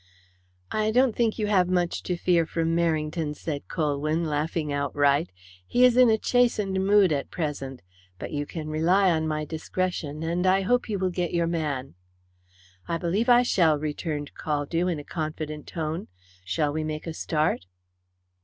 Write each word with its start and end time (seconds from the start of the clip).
"I 0.71 0.89
don't 0.89 1.15
think 1.15 1.37
you 1.37 1.45
have 1.45 1.69
much 1.69 2.01
to 2.09 2.17
fear 2.17 2.47
from 2.47 2.75
Merrington," 2.75 3.35
said 3.35 3.67
Colwyn, 3.67 4.25
laughing 4.25 4.73
outright. 4.73 5.29
"He 5.67 5.85
is 5.85 5.95
in 5.95 6.09
a 6.09 6.17
chastened 6.17 6.83
mood 6.83 7.11
at 7.13 7.29
present. 7.29 7.83
But 8.17 8.31
you 8.31 8.47
can 8.47 8.67
rely 8.67 9.11
on 9.11 9.27
my 9.27 9.45
discretion, 9.45 10.23
and 10.23 10.47
I 10.47 10.61
hope 10.61 10.89
you 10.89 10.97
will 10.97 11.11
get 11.11 11.35
your 11.35 11.45
man." 11.45 11.93
"I 12.87 12.97
believe 12.97 13.29
I 13.29 13.43
shall," 13.43 13.77
returned 13.77 14.31
Caldew 14.33 14.87
in 14.91 14.97
a 14.97 15.03
confident 15.03 15.67
tone. 15.67 16.07
"Shall 16.43 16.73
we 16.73 16.83
make 16.83 17.05
a 17.05 17.13
start?" 17.13 17.67